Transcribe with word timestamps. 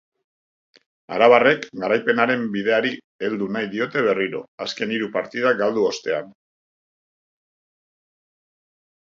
Arabarrek 1.17 1.67
garaipenaren 1.83 2.45
bideari 2.55 2.93
heldu 3.27 3.51
nahi 3.57 3.69
diote 3.75 4.03
berriro, 4.09 4.41
azken 4.67 4.95
hiru 4.97 5.11
partidak 5.19 5.61
galdu 5.61 5.85
ostean. 5.93 6.35